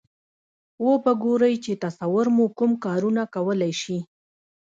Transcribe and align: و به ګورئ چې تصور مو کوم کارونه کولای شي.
و 0.85 0.87
به 1.03 1.13
ګورئ 1.23 1.55
چې 1.63 1.73
تصور 1.83 2.25
مو 2.35 2.45
کوم 2.57 2.71
کارونه 2.85 3.21
کولای 3.33 3.73
شي. 3.81 3.99